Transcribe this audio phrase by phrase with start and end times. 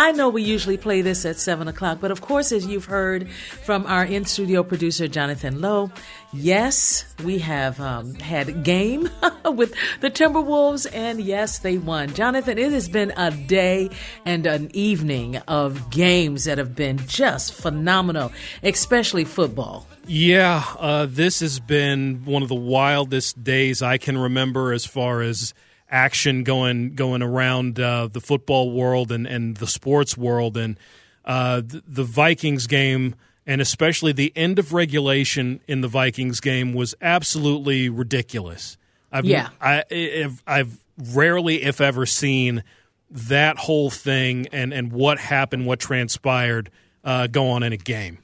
[0.00, 3.30] I know we usually play this at 7 o'clock, but of course, as you've heard
[3.30, 5.92] from our in studio producer, Jonathan Lowe,
[6.32, 9.10] yes, we have um, had game
[9.44, 12.14] with the Timberwolves, and yes, they won.
[12.14, 13.90] Jonathan, it has been a day
[14.24, 19.86] and an evening of games that have been just phenomenal, especially football.
[20.06, 25.20] Yeah, uh, this has been one of the wildest days I can remember as far
[25.20, 25.52] as
[25.90, 30.78] action going going around uh, the football world and, and the sports world and
[31.24, 33.14] uh, the, the, Vikings game
[33.46, 38.76] and especially the end of regulation in the Vikings game was absolutely ridiculous.
[39.12, 40.78] I've, yeah, I, I've, I've
[41.12, 42.62] rarely, if ever, seen
[43.10, 46.70] that whole thing and and what happened, what transpired,
[47.02, 48.18] uh, go on in a game.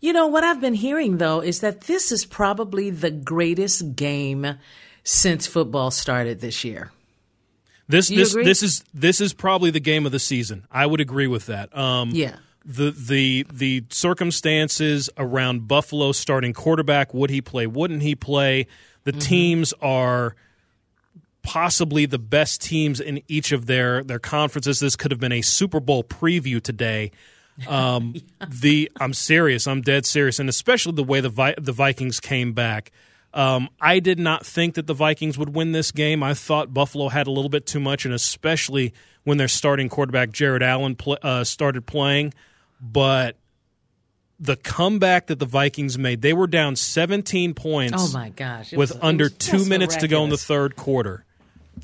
[0.00, 4.58] You know what I've been hearing though is that this is probably the greatest game
[5.08, 6.92] since football started this year.
[7.88, 8.44] This this agree?
[8.44, 10.66] this is this is probably the game of the season.
[10.70, 11.74] I would agree with that.
[11.76, 12.36] Um, yeah.
[12.66, 17.66] The the the circumstances around Buffalo starting quarterback, would he play?
[17.66, 18.66] Wouldn't he play?
[19.04, 19.20] The mm-hmm.
[19.20, 20.36] teams are
[21.42, 24.80] possibly the best teams in each of their their conferences.
[24.80, 27.12] This could have been a Super Bowl preview today.
[27.66, 28.46] Um, yeah.
[28.50, 29.66] The I'm serious.
[29.66, 32.92] I'm dead serious, and especially the way the Vi- the Vikings came back.
[33.38, 36.24] Um, I did not think that the Vikings would win this game.
[36.24, 40.32] I thought Buffalo had a little bit too much, and especially when their starting quarterback
[40.32, 42.34] Jared Allen uh, started playing.
[42.80, 43.36] But
[44.40, 47.94] the comeback that the Vikings made, they were down 17 points.
[47.96, 48.72] Oh my gosh!
[48.72, 49.96] with was, under two minutes miraculous.
[50.00, 51.24] to go in the third quarter,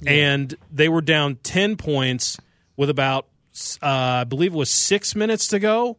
[0.03, 0.11] yeah.
[0.11, 2.37] and they were down 10 points
[2.77, 3.29] with about,
[3.81, 5.99] uh, I believe it was six minutes to go,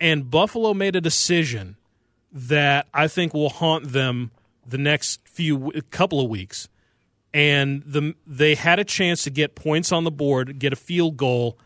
[0.00, 1.74] and Buffalo made a decision
[2.30, 4.30] that I think will haunt them
[4.68, 6.68] the next few couple of weeks,
[7.32, 11.16] and the they had a chance to get points on the board, get a field
[11.16, 11.58] goal,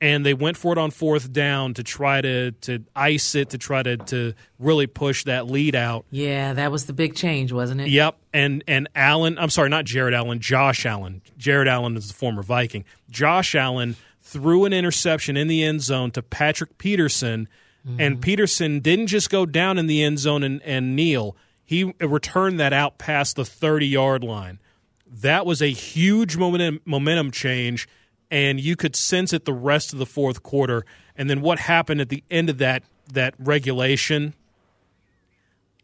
[0.00, 3.58] and they went for it on fourth down to try to to ice it to
[3.58, 6.04] try to to really push that lead out.
[6.10, 7.88] Yeah, that was the big change, wasn't it?
[7.88, 11.22] Yep, and and Allen, I'm sorry, not Jared Allen, Josh Allen.
[11.38, 12.84] Jared Allen is the former Viking.
[13.10, 17.48] Josh Allen threw an interception in the end zone to Patrick Peterson.
[17.86, 18.00] Mm-hmm.
[18.00, 21.36] And Peterson didn't just go down in the end zone and, and kneel.
[21.64, 24.58] He returned that out past the 30 yard line.
[25.06, 27.88] That was a huge momentum, momentum change,
[28.30, 30.84] and you could sense it the rest of the fourth quarter.
[31.16, 32.82] And then what happened at the end of that
[33.12, 34.34] that regulation?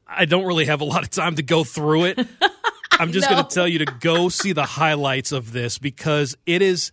[0.07, 2.19] I don't really have a lot of time to go through it.
[2.93, 3.37] I'm just no.
[3.37, 6.91] going to tell you to go see the highlights of this because it is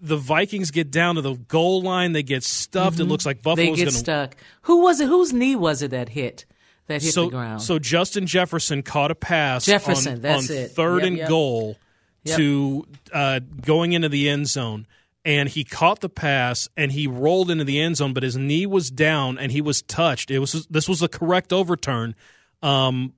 [0.00, 2.96] the Vikings get down to the goal line, they get stuffed.
[2.96, 3.06] Mm-hmm.
[3.06, 4.36] It looks like Buffalo's going to stuck.
[4.62, 5.08] Who was it?
[5.08, 6.46] Whose knee was it that hit?
[6.92, 7.62] That hit so, the ground.
[7.62, 10.70] So Justin Jefferson caught a pass Jefferson, on, that's on it.
[10.72, 11.28] third yep, and yep.
[11.28, 11.76] goal
[12.24, 12.36] yep.
[12.36, 14.86] to uh, going into the end zone.
[15.24, 18.66] And he caught the pass and he rolled into the end zone, but his knee
[18.66, 20.32] was down and he was touched.
[20.32, 22.16] It was this was the correct overturn
[22.60, 23.12] um,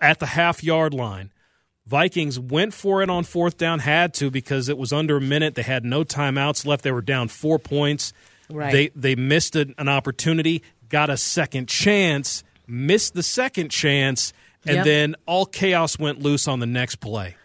[0.00, 1.30] at the half yard line.
[1.84, 5.54] Vikings went for it on fourth down, had to because it was under a minute.
[5.54, 6.84] They had no timeouts left.
[6.84, 8.14] They were down four points.
[8.48, 8.72] Right.
[8.72, 14.32] They they missed an opportunity, got a second chance, missed the second chance,
[14.66, 14.84] and Yep.
[14.84, 17.36] then all chaos went loose on the next play.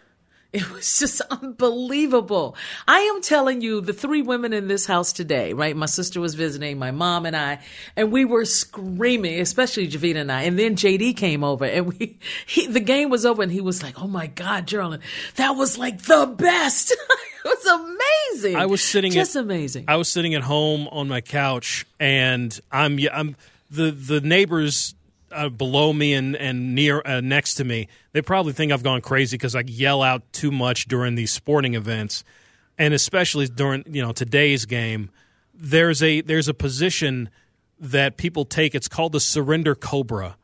[0.50, 2.56] It was just unbelievable.
[2.86, 5.76] I am telling you, the three women in this house today, right?
[5.76, 7.58] My sister was visiting, my mom and I,
[7.96, 10.42] and we were screaming, especially Javita and I.
[10.44, 13.82] And then JD came over and we, he, the game was over and he was
[13.82, 15.00] like, Oh my God, Geraldine,
[15.36, 16.92] that was like the best.
[17.44, 18.56] it was amazing.
[18.56, 19.84] I was sitting just at, amazing.
[19.86, 23.36] I was sitting at home on my couch, and I'm I'm
[23.70, 24.94] the the neighbors
[25.32, 27.88] uh, below me and and near uh, next to me.
[28.12, 31.74] They probably think I've gone crazy because I yell out too much during these sporting
[31.74, 32.24] events,
[32.76, 35.10] and especially during you know today's game.
[35.54, 37.28] there's a there's a position
[37.80, 38.74] that people take.
[38.74, 40.36] It's called the surrender cobra.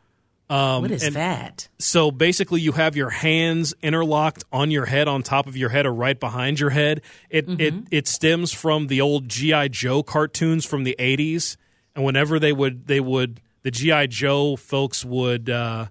[0.51, 1.69] Um, what is that?
[1.79, 5.87] So basically, you have your hands interlocked on your head, on top of your head,
[5.87, 7.01] or right behind your head.
[7.31, 7.61] It Mm-hmm.
[7.61, 11.57] it it stems from the old GI Joe cartoons from the '80s,
[11.97, 15.87] and whenever they would they would the GI Joe folks would uh,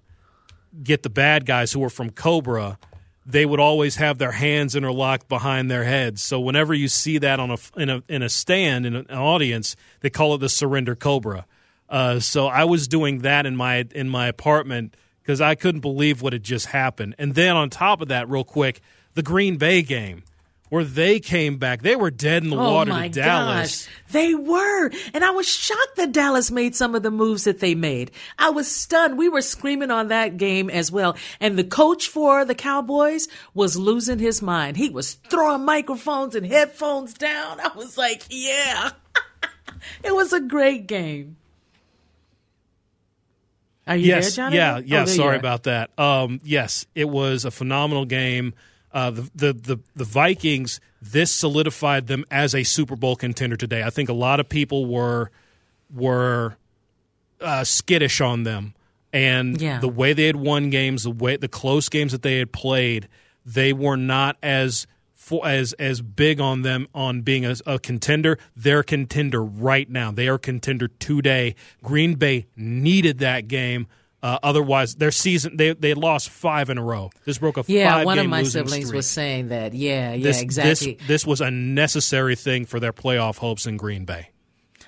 [0.82, 2.78] get the bad guys who were from Cobra.
[3.26, 6.22] They would always have their hands interlocked behind their heads.
[6.22, 9.76] So whenever you see that on a in a in a stand in an audience,
[10.00, 11.46] they call it the surrender cobra.
[11.88, 16.22] Uh, so I was doing that in my in my apartment because I couldn't believe
[16.22, 17.14] what had just happened.
[17.18, 18.80] And then on top of that, real quick,
[19.14, 20.22] the Green Bay game
[20.74, 23.86] where they came back, they were dead in the Oh water my to Dallas.
[23.86, 27.60] gosh, they were, and I was shocked that Dallas made some of the moves that
[27.60, 28.10] they made.
[28.38, 29.16] I was stunned.
[29.16, 33.76] We were screaming on that game as well, and the coach for the Cowboys was
[33.76, 34.76] losing his mind.
[34.76, 37.60] He was throwing microphones and headphones down.
[37.60, 38.90] I was like, yeah,
[40.02, 41.36] it was a great game.
[43.86, 44.56] Are you yes, there, Johnny?
[44.56, 45.00] yeah, Oh, yeah.
[45.02, 45.90] you sorry about that.
[45.98, 48.54] Um, yes, it was a phenomenal game.
[48.94, 50.80] Uh, the, the the the Vikings.
[51.02, 53.82] This solidified them as a Super Bowl contender today.
[53.82, 55.30] I think a lot of people were
[55.92, 56.56] were
[57.40, 58.74] uh, skittish on them,
[59.12, 59.80] and Yeah.
[59.80, 63.08] the way they had won games, the way the close games that they had played,
[63.44, 68.38] they were not as for, as as big on them on being a, a contender.
[68.56, 70.10] They're a contender right now.
[70.12, 71.54] They are a contender today.
[71.82, 73.86] Green Bay needed that game.
[74.24, 77.10] Uh, otherwise, their season they they lost five in a row.
[77.26, 78.96] This broke a Yeah, five one of my siblings streak.
[78.96, 79.74] was saying that.
[79.74, 80.94] Yeah, yeah, this, exactly.
[80.94, 84.30] This, this was a necessary thing for their playoff hopes in Green Bay.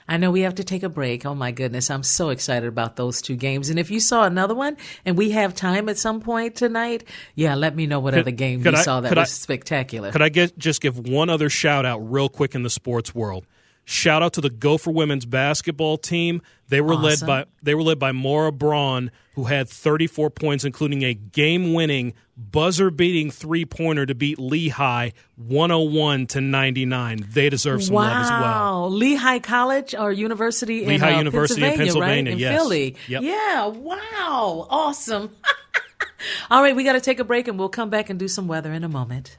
[0.09, 1.27] I know we have to take a break.
[1.27, 3.69] Oh my goodness, I'm so excited about those two games.
[3.71, 7.05] And if you saw another one and we have time at some point tonight,
[7.35, 10.13] yeah, let me know what other game you I- saw that could I- was spectacular.
[10.13, 13.47] Could I get just give one other shout out real quick in the sports world?
[13.89, 16.43] Shout out to the Gopher women's basketball team.
[16.69, 21.05] They were led by they were led by Mara Braun, who had 34 points, including
[21.05, 27.27] a game-winning, buzzer-beating three-pointer to beat Lehigh 101 to 99.
[27.29, 28.03] They deserve some wow.
[28.03, 28.91] love as well.
[28.91, 32.33] Lehigh College or University in Lehigh uh, University in Pennsylvania, Pennsylvania, right?
[32.33, 32.61] In yes.
[32.61, 32.97] Philly.
[33.07, 33.23] Yep.
[33.23, 34.67] Yeah, wow.
[34.69, 35.31] Awesome.
[36.51, 38.49] All right, we got to take a break and we'll come back and do some
[38.49, 39.39] weather in a moment.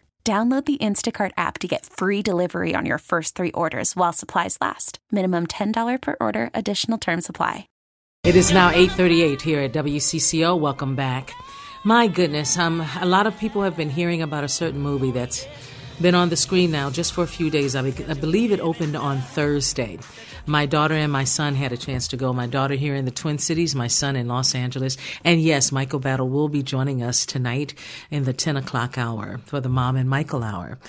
[0.23, 4.55] Download the Instacart app to get free delivery on your first three orders while supplies
[4.61, 4.99] last.
[5.11, 7.65] Minimum $10 per order, additional term supply.
[8.23, 10.55] It is now 8:38 here at WCCO.
[10.55, 11.33] Welcome back.
[11.83, 15.47] My goodness, um, a lot of people have been hearing about a certain movie that's
[15.99, 17.75] been on the screen now just for a few days.
[17.75, 19.97] I, be- I believe it opened on Thursday.
[20.45, 22.33] My daughter and my son had a chance to go.
[22.33, 24.97] My daughter here in the Twin Cities, my son in Los Angeles.
[25.23, 27.73] And yes, Michael Battle will be joining us tonight
[28.09, 30.79] in the 10 o'clock hour for the Mom and Michael hour.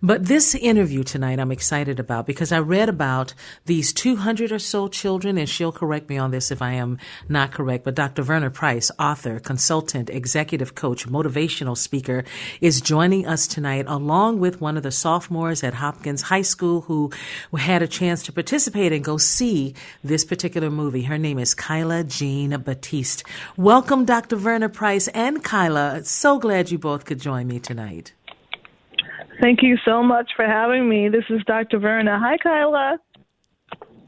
[0.00, 3.34] But this interview tonight I'm excited about because I read about
[3.64, 6.98] these 200 or so children, and she'll correct me on this if I am
[7.28, 8.22] not correct, but Dr.
[8.22, 12.22] Verna Price, author, consultant, executive coach, motivational speaker,
[12.60, 17.10] is joining us tonight along with one of the sophomores at Hopkins High School who
[17.56, 21.02] had a chance to participate and go see this particular movie.
[21.02, 23.22] Her name is Kyla Jean Batiste.
[23.56, 24.34] Welcome, Dr.
[24.34, 26.02] Verna Price and Kyla.
[26.02, 28.12] So glad you both could join me tonight.
[29.40, 31.08] Thank you so much for having me.
[31.08, 31.78] This is Dr.
[31.78, 32.18] Verna.
[32.18, 32.98] Hi, Kyla.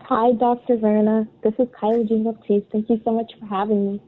[0.02, 0.76] Hi, Dr.
[0.78, 1.28] Verna.
[1.44, 2.66] This is Kyla Jean Baptiste.
[2.72, 4.02] Thank you so much for having me.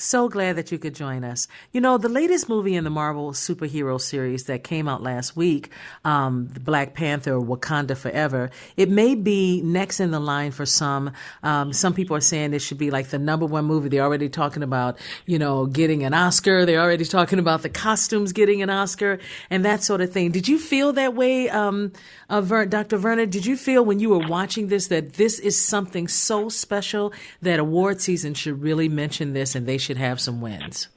[0.00, 1.48] So glad that you could join us.
[1.72, 5.72] You know, the latest movie in the Marvel superhero series that came out last week,
[6.04, 11.10] um, Black Panther, Wakanda Forever, it may be next in the line for some.
[11.42, 13.88] Um, some people are saying this should be like the number one movie.
[13.88, 16.64] They're already talking about, you know, getting an Oscar.
[16.64, 19.18] They're already talking about the costumes getting an Oscar
[19.50, 20.30] and that sort of thing.
[20.30, 21.92] Did you feel that way, um,
[22.30, 22.98] uh, Ver- Dr.
[22.98, 23.26] Verna?
[23.26, 27.12] Did you feel when you were watching this that this is something so special
[27.42, 30.88] that award season should really mention this and they should have some wins?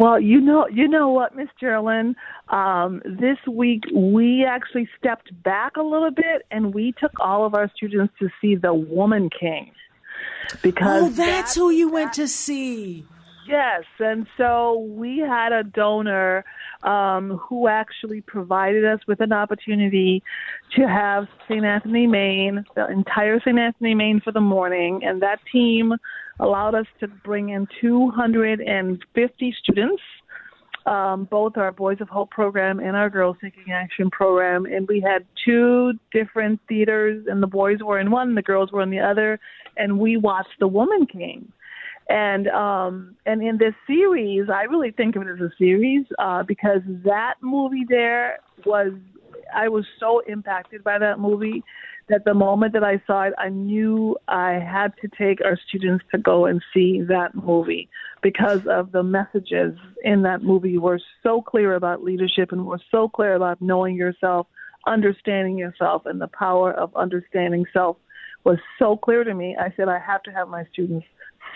[0.00, 2.14] Well, you know, you know what, Miss Gerlin.
[2.48, 7.54] Um, this week we actually stepped back a little bit and we took all of
[7.54, 9.72] our students to see The Woman King.
[10.62, 13.04] Because Oh, that's who you went to see.
[13.48, 16.44] Yes, and so we had a donor
[16.82, 20.22] um, who actually provided us with an opportunity
[20.76, 21.64] to have St.
[21.64, 23.58] Anthony, Main, the entire St.
[23.58, 25.00] Anthony, Main for the morning.
[25.04, 25.92] And that team
[26.38, 30.02] allowed us to bring in 250 students
[30.86, 34.66] um, both our Boys of Hope program and our Girls Taking Action program.
[34.66, 38.82] And we had two different theaters, and the boys were in one, the girls were
[38.82, 39.40] in the other,
[39.76, 41.52] and we watched The Woman King.
[42.08, 46.44] And um, and in this series, I really think of it as a series uh,
[46.44, 48.92] because that movie there was
[49.54, 51.64] I was so impacted by that movie
[52.08, 56.04] that the moment that I saw it, I knew I had to take our students
[56.12, 57.88] to go and see that movie
[58.22, 63.08] because of the messages in that movie were so clear about leadership and were so
[63.08, 64.46] clear about knowing yourself,
[64.86, 67.96] understanding yourself, and the power of understanding self
[68.44, 69.56] was so clear to me.
[69.60, 71.06] I said, I have to have my students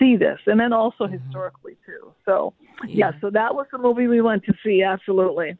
[0.00, 0.40] see this.
[0.46, 1.22] And then also mm-hmm.
[1.22, 2.12] historically, too.
[2.24, 2.54] So,
[2.88, 3.12] yeah.
[3.12, 5.56] yeah, so that was the movie we went to see, absolutely.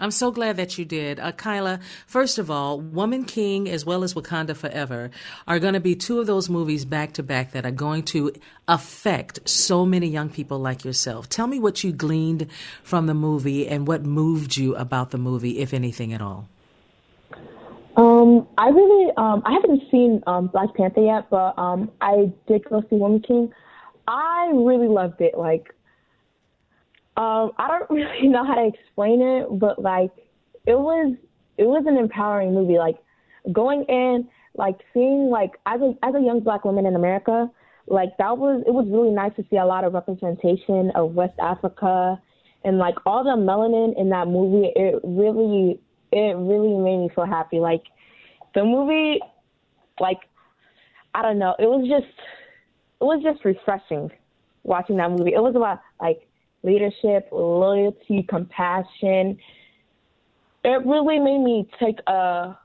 [0.00, 1.20] I'm so glad that you did.
[1.20, 5.10] Uh, Kyla, first of all, Woman King as well as Wakanda Forever
[5.46, 8.32] are going to be two of those movies back to back that are going to
[8.66, 11.28] affect so many young people like yourself.
[11.28, 12.48] Tell me what you gleaned
[12.82, 16.48] from the movie and what moved you about the movie, if anything at all.
[17.94, 22.64] Um, I really, um, I haven't seen um, Black Panther yet, but um, I did
[22.64, 23.52] go see Woman King.
[24.06, 25.36] I really loved it.
[25.36, 25.74] Like,
[27.16, 30.10] um, I don't really know how to explain it, but like
[30.66, 31.14] it was
[31.58, 32.78] it was an empowering movie.
[32.78, 32.96] Like
[33.52, 37.50] going in, like seeing like as a as a young black woman in America,
[37.86, 41.38] like that was it was really nice to see a lot of representation of West
[41.40, 42.20] Africa
[42.64, 44.70] and like all the melanin in that movie.
[44.76, 45.80] It really
[46.12, 47.58] it really made me feel happy.
[47.58, 47.82] Like
[48.54, 49.20] the movie,
[50.00, 50.20] like
[51.14, 52.12] I don't know, it was just
[53.02, 54.12] it was just refreshing
[54.62, 55.32] watching that movie.
[55.34, 56.26] It was about like
[56.62, 59.38] leadership, loyalty, compassion.
[60.64, 62.56] It really made me take a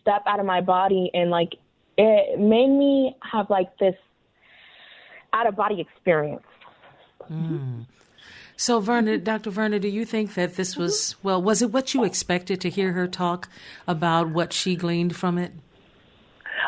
[0.00, 1.52] step out of my body and like
[1.98, 3.94] it made me have like this
[5.34, 6.46] out of body experience.
[7.30, 7.84] Mm.
[8.56, 9.50] So, Verna, Dr.
[9.50, 12.92] Verna, do you think that this was, well, was it what you expected to hear
[12.92, 13.48] her talk
[13.86, 15.52] about what she gleaned from it?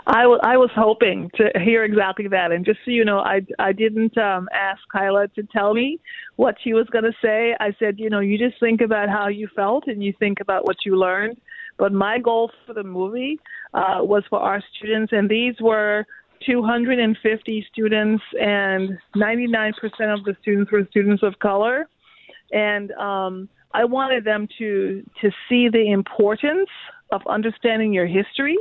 [0.06, 2.52] I, w- I was hoping to hear exactly that.
[2.52, 6.00] And just so you know, I, I didn't um, ask Kyla to tell me
[6.36, 7.54] what she was going to say.
[7.60, 10.66] I said, you know, you just think about how you felt and you think about
[10.66, 11.40] what you learned.
[11.78, 13.38] But my goal for the movie
[13.74, 16.06] uh, was for our students, and these were
[16.44, 19.72] 250 students, and 99%
[20.12, 21.86] of the students were students of color.
[22.52, 26.70] And um, I wanted them to to see the importance
[27.12, 28.56] of understanding your history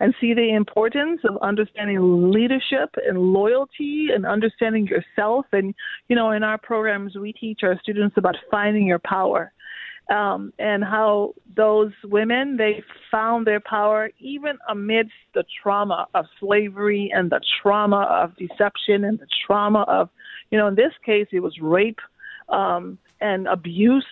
[0.00, 5.46] and see the importance of understanding leadership and loyalty and understanding yourself.
[5.52, 5.74] And,
[6.08, 9.52] you know, in our programs, we teach our students about finding your power.
[10.10, 17.12] Um, and how those women they found their power even amidst the trauma of slavery
[17.14, 20.08] and the trauma of deception and the trauma of
[20.50, 21.98] you know in this case it was rape
[22.48, 24.06] um, and abuse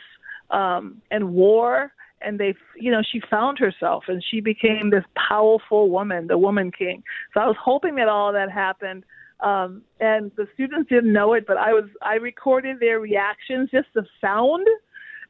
[0.51, 5.91] um, and war and they you know she found herself and she became this powerful
[5.91, 9.05] woman the woman king so i was hoping that all of that happened
[9.41, 13.89] um and the students didn't know it but i was i recorded their reactions just
[13.95, 14.67] the sound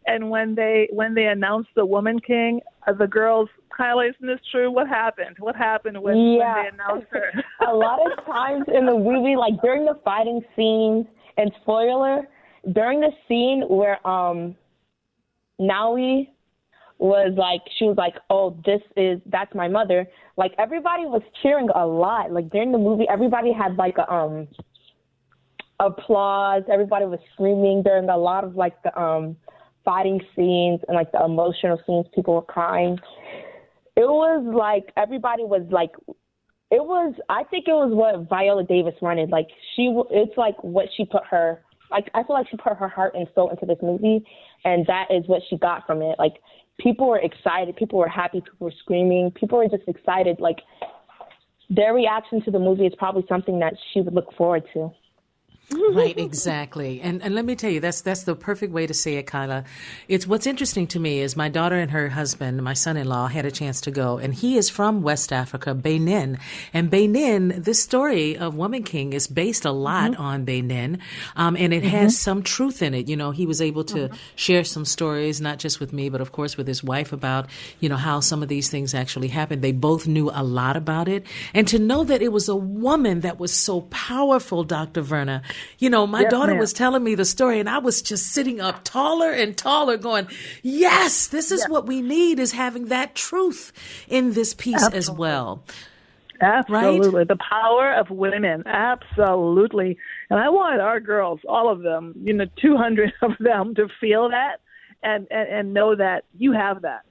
[0.06, 4.40] and when they when they announced the woman king uh, the girls Kyla, isn't this
[4.50, 4.70] true?
[4.70, 5.36] What happened?
[5.38, 6.54] What happened when, yeah.
[6.54, 7.44] when they announced her?
[7.68, 11.04] a lot of times in the movie, like during the fighting scenes,
[11.36, 12.26] and spoiler,
[12.72, 14.56] during the scene where um
[16.98, 21.68] was like she was like, "Oh, this is that's my mother." Like everybody was cheering
[21.74, 22.32] a lot.
[22.32, 24.48] Like during the movie, everybody had like a um
[25.80, 26.62] applause.
[26.72, 29.36] Everybody was screaming during a lot of like the um
[29.84, 32.06] fighting scenes and like the emotional scenes.
[32.14, 32.98] People were crying.
[33.96, 35.92] It was like everybody was like
[36.70, 39.30] it was I think it was what Viola Davis wanted.
[39.30, 42.88] Like she it's like what she put her like I feel like she put her
[42.88, 44.24] heart and soul into this movie
[44.64, 46.16] and that is what she got from it.
[46.18, 46.34] Like
[46.78, 50.38] people were excited, people were happy, people were screaming, people were just excited.
[50.40, 50.58] Like
[51.70, 54.92] their reaction to the movie is probably something that she would look forward to
[55.72, 57.00] right, exactly.
[57.00, 59.64] And and let me tell you, that's that's the perfect way to say it, Kyla.
[60.06, 63.50] It's what's interesting to me is my daughter and her husband, my son-in-law, had a
[63.50, 66.38] chance to go, and he is from West Africa, Benin.
[66.72, 70.22] And Benin, this story of Woman King is based a lot mm-hmm.
[70.22, 71.00] on Benin,
[71.34, 71.96] um, and it mm-hmm.
[71.96, 73.08] has some truth in it.
[73.08, 74.16] You know, he was able to mm-hmm.
[74.36, 77.46] share some stories, not just with me, but of course with his wife about
[77.80, 79.62] you know how some of these things actually happened.
[79.62, 83.20] They both knew a lot about it, and to know that it was a woman
[83.20, 85.00] that was so powerful, Dr.
[85.00, 85.42] Verna
[85.78, 86.60] You know, my Yes, daughter ma'am.
[86.60, 90.28] was telling me the story and I was just sitting up taller and taller going,
[90.62, 93.72] yes, this is what we need is having that truth
[94.08, 95.62] in this piece as well.
[96.40, 97.24] Absolutely.
[97.24, 98.62] The power of women.
[98.66, 99.96] Absolutely.
[100.30, 104.28] And I want our girls, all of them, you know, 200 of them to feel
[104.30, 104.60] that
[105.02, 107.02] and, and, and know that you have that.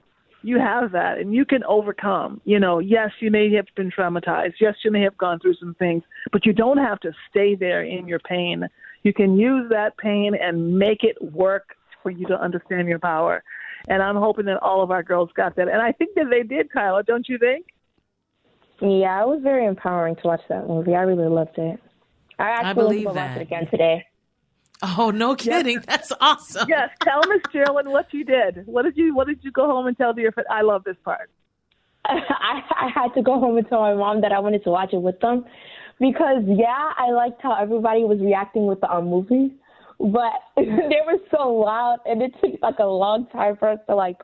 [0.42, 2.40] You have that and you can overcome.
[2.44, 4.54] You know, yes, you may have been traumatized.
[4.60, 6.02] Yes, you may have gone through some things,
[6.32, 8.68] but you don't have to stay there in your pain.
[9.02, 13.42] You can use that pain and make it work for you to understand your power.
[13.88, 15.68] And I'm hoping that all of our girls got that.
[15.68, 17.66] And I think that they did, Kyla, don't you think?
[18.80, 20.94] Yeah, it was very empowering to watch that movie.
[20.94, 21.80] I really loved it.
[22.38, 23.38] I actually believe will watch that.
[23.38, 24.04] it again today.
[24.82, 25.80] Oh, no kidding.
[25.86, 26.68] That's awesome.
[26.68, 28.66] yes, tell Miss Geraldine what you did.
[28.66, 30.46] What did you What did you go home and tell your friend?
[30.50, 31.30] I love this part.
[32.04, 34.92] I, I had to go home and tell my mom that I wanted to watch
[34.92, 35.44] it with them
[35.98, 39.54] because yeah, I liked how everybody was reacting with the um, movie,
[39.98, 43.94] but they were so loud and it took like a long time for us to
[43.96, 44.18] like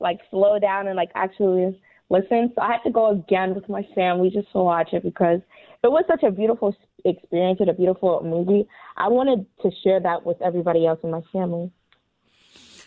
[0.00, 1.76] like slow down and like actually
[2.10, 2.52] listen.
[2.54, 5.40] So I had to go again with my family just to watch it because
[5.82, 8.66] it was such a beautiful s- experience and a beautiful movie.
[8.96, 11.70] I wanted to share that with everybody else in my family.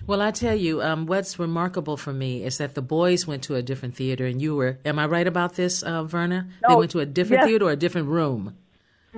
[0.05, 3.55] Well, I tell you, um, what's remarkable for me is that the boys went to
[3.55, 4.79] a different theater, and you were.
[4.85, 6.47] Am I right about this, uh, Verna?
[6.67, 7.47] they went to a different yes.
[7.49, 8.55] theater or a different room.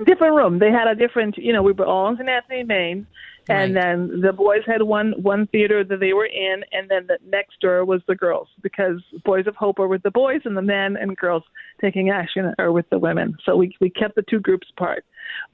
[0.04, 0.58] Different room.
[0.58, 1.36] They had a different.
[1.36, 2.28] You know, we were all in St.
[2.28, 3.06] Anthony, Main,
[3.48, 3.82] and Right.
[3.82, 7.60] then the boys had one one theater that they were in, and then the next
[7.60, 10.96] door was the girls because Boys of Hope are with the boys, and the men
[10.96, 11.42] and girls
[11.80, 13.36] taking action are with the women.
[13.44, 15.04] So we we kept the two groups apart.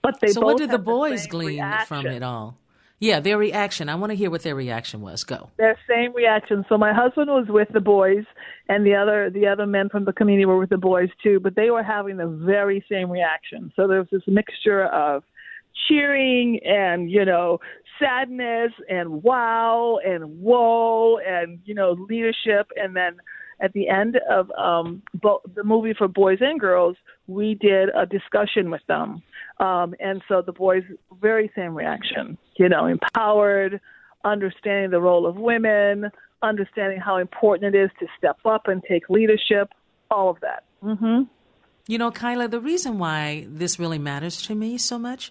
[0.02, 2.56] But they so, what did the boys glean from it all?
[2.98, 3.88] Yeah, their reaction.
[3.88, 5.22] I want to hear what their reaction was.
[5.24, 5.50] Go.
[5.58, 6.64] their same reaction.
[6.68, 8.24] So my husband was with the boys,
[8.68, 11.38] and the other the other men from the community were with the boys too.
[11.40, 13.72] But they were having the very same reaction.
[13.76, 15.24] So there was this mixture of
[15.88, 17.60] cheering and you know
[17.98, 23.16] sadness and wow and whoa and you know leadership and then
[23.60, 26.96] at the end of um bo- the movie for boys and girls
[27.26, 29.22] we did a discussion with them.
[29.58, 30.84] Um and so the boys
[31.20, 33.80] very same reaction you know empowered
[34.24, 36.10] understanding the role of women
[36.42, 39.70] understanding how important it is to step up and take leadership
[40.10, 40.64] all of that.
[40.82, 41.28] Mhm
[41.88, 45.30] You know, Kyla, the reason why this really matters to me so much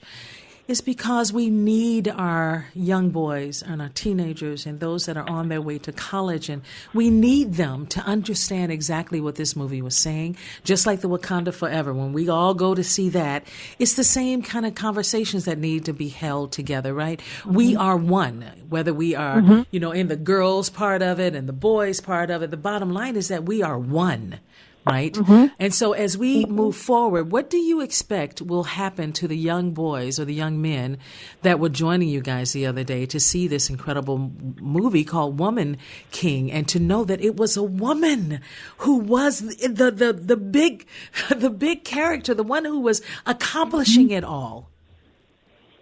[0.67, 5.49] is because we need our young boys and our teenagers and those that are on
[5.49, 6.61] their way to college and
[6.93, 10.35] we need them to understand exactly what this movie was saying.
[10.63, 13.45] Just like the wakanda forever when we all go to see that
[13.77, 17.21] it's the same kind of conversations that need to be held together right?
[17.45, 17.81] We mm-hmm.
[17.81, 19.61] are one whether we are mm-hmm.
[19.71, 22.51] you know in the girls part of it and the boys part of it.
[22.51, 24.39] The bottom line is that we are one
[24.85, 25.13] right?
[25.13, 25.53] Mm-hmm.
[25.59, 26.53] And so as we mm-hmm.
[26.53, 30.61] move forward, what do you expect will happen to the young boys or the young
[30.61, 30.97] men
[31.41, 35.77] that were joining you guys the other day to see this incredible movie called Woman
[36.11, 38.39] King and to know that it was a woman
[38.79, 40.85] who was the the the big
[41.29, 44.17] the big character, the one who was accomplishing mm-hmm.
[44.17, 44.69] it all.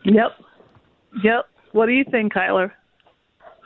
[0.03, 0.31] yep
[1.23, 2.71] yep what do you think kyler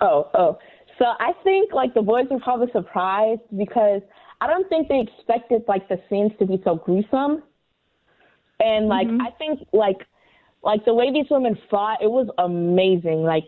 [0.01, 0.59] Oh, oh.
[0.97, 4.01] So I think like the boys were probably surprised because
[4.39, 7.43] I don't think they expected like the scenes to be so gruesome.
[8.59, 9.21] And like mm-hmm.
[9.21, 9.97] I think like
[10.63, 13.23] like the way these women fought, it was amazing.
[13.23, 13.45] Like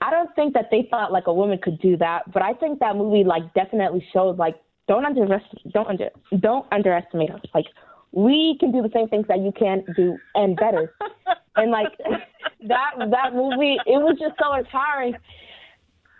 [0.00, 2.80] I don't think that they thought like a woman could do that, but I think
[2.80, 4.56] that movie like definitely showed like
[4.88, 7.40] don't underestimate don't under don't underestimate us.
[7.54, 7.66] Like
[8.12, 10.94] we can do the same things that you can do and better.
[11.56, 11.92] and like
[12.68, 15.14] that that movie, it was just so empowering.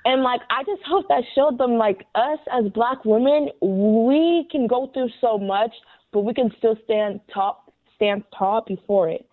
[0.07, 4.67] And like I just hope that showed them like us as black women, we can
[4.69, 5.73] go through so much,
[6.13, 9.29] but we can still stand top stand tall before it.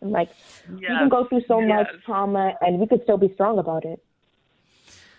[0.00, 0.30] And like
[0.70, 4.02] we can go through so much trauma and we could still be strong about it.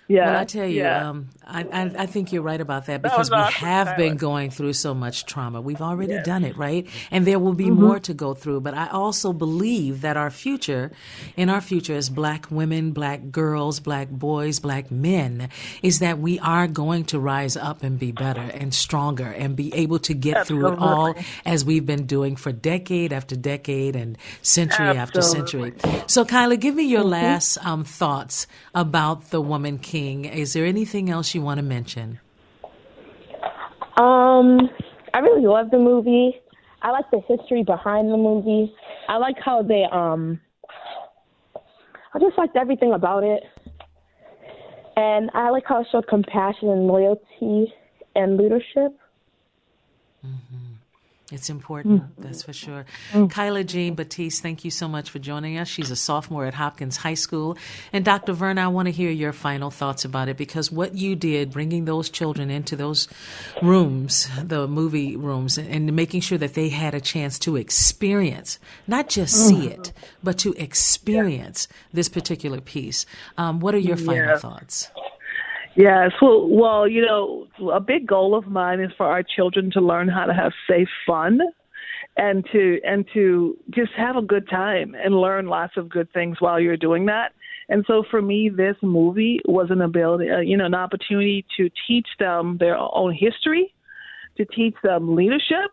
[0.08, 1.10] Yeah Well, I tell you, yeah.
[1.10, 3.98] um, I, I, I think you're right about that That because was we awesome, have
[3.98, 5.62] been going through so much trauma.
[5.62, 6.88] We've already done it, right?
[7.12, 8.62] And there will be more to go through.
[8.62, 10.92] But I also believe that our future,
[11.36, 15.50] in our future as black women, black girls, black boys, black men,
[15.82, 19.74] is that we are going to rise up and be better and stronger and be
[19.74, 21.16] able to get through it all
[21.46, 25.74] as we've been doing for decade after decade and century after century.
[26.08, 29.95] So, Kyla, give me your last um, thoughts about the Woman King.
[29.96, 32.20] Is there anything else you want to mention?
[33.98, 34.70] Um,
[35.14, 36.36] I really love the movie.
[36.82, 38.74] I like the history behind the movie.
[39.08, 40.40] I like how they um
[42.14, 43.44] I just liked everything about it.
[44.98, 47.74] And I like how it showed compassion and loyalty
[48.16, 48.98] and leadership.
[51.36, 52.10] It's important, mm.
[52.18, 52.86] that's for sure.
[53.12, 53.30] Mm.
[53.30, 55.68] Kyla Jean Batiste, thank you so much for joining us.
[55.68, 57.58] She's a sophomore at Hopkins High School.
[57.92, 58.32] And Dr.
[58.32, 61.84] Verna, I want to hear your final thoughts about it because what you did, bringing
[61.84, 63.10] those children into those
[63.62, 69.10] rooms, the movie rooms, and making sure that they had a chance to experience, not
[69.10, 69.50] just mm.
[69.50, 69.92] see it,
[70.24, 73.06] but to experience this particular piece.
[73.38, 74.38] Um, what are your final Yeah.
[74.38, 74.90] thoughts?
[75.76, 76.12] Yes.
[76.22, 80.08] Well, well, you know, a big goal of mine is for our children to learn
[80.08, 81.40] how to have safe fun
[82.18, 86.38] and to and to just have a good time and learn lots of good things
[86.40, 87.34] while you're doing that.
[87.68, 91.70] And so for me, this movie was an ability, uh, you know, an opportunity to
[91.88, 93.74] teach them their own history,
[94.38, 95.72] to teach them leadership,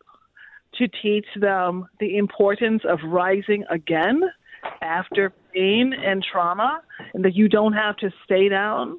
[0.78, 4.22] to teach them the importance of rising again
[4.80, 6.80] after pain and trauma,
[7.14, 8.98] and that you don't have to stay down.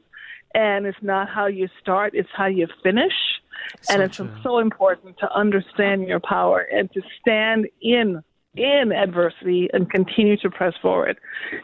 [0.54, 3.14] And it's not how you start, it's how you finish.
[3.90, 8.24] and it's so important to understand your power and to stand in
[8.56, 11.18] in adversity and continue to press forward.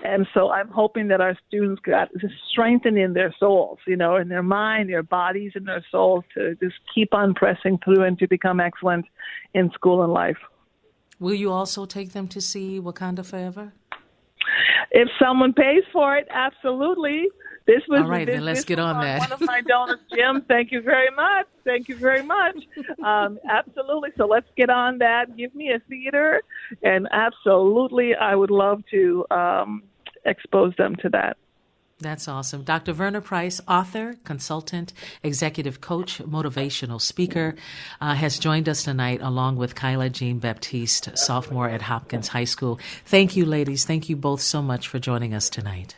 [0.03, 4.15] And so I'm hoping that our students got to strengthen in their souls, you know,
[4.15, 8.17] in their mind, their bodies, and their souls to just keep on pressing through and
[8.19, 9.05] to become excellent
[9.53, 10.37] in school and life.
[11.19, 13.73] Will you also take them to see Wakanda Forever?
[14.91, 17.27] If someone pays for it, absolutely.
[17.69, 19.19] This was All right, this, then let's get on that.
[19.19, 20.41] One of my donors, Jim.
[20.47, 21.45] Thank you very much.
[21.63, 22.55] Thank you very much.
[23.03, 24.09] Um, absolutely.
[24.17, 25.37] So let's get on that.
[25.37, 26.41] Give me a theater,
[26.81, 29.83] and absolutely, I would love to um,
[30.25, 31.37] expose them to that.
[31.99, 32.63] That's awesome.
[32.63, 32.93] Dr.
[32.93, 37.53] Verna Price, author, consultant, executive coach, motivational speaker,
[38.01, 42.79] uh, has joined us tonight along with Kyla Jean Baptiste, sophomore at Hopkins High School.
[43.05, 43.85] Thank you, ladies.
[43.85, 45.95] Thank you both so much for joining us tonight.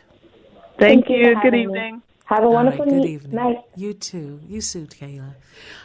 [0.78, 1.24] Thank, Thank you you.
[1.34, 1.62] Good having me.
[1.62, 2.02] evening.
[2.26, 3.34] Have a All right, wonderful good evening.
[3.34, 3.58] night.
[3.76, 4.40] You too.
[4.48, 5.34] You too, Kayla.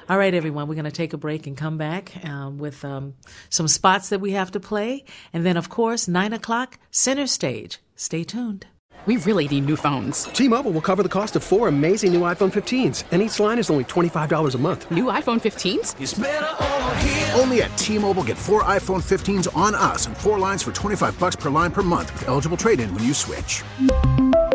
[0.07, 0.67] All right, everyone.
[0.67, 3.15] We're going to take a break and come back um, with um,
[3.49, 5.03] some spots that we have to play.
[5.33, 7.79] And then, of course, 9 o'clock, center stage.
[7.95, 8.65] Stay tuned.
[9.05, 10.23] We really need new phones.
[10.25, 13.69] T-Mobile will cover the cost of four amazing new iPhone 15s, and each line is
[13.69, 14.89] only $25 a month.
[14.91, 17.39] New iPhone 15s?
[17.39, 21.35] Only at T-Mobile get four iPhone 15s on us and four lines for 25 bucks
[21.37, 23.63] per line per month with eligible trade-in when you switch.